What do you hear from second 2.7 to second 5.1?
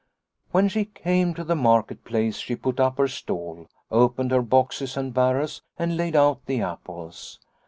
up her stall, opened her boxes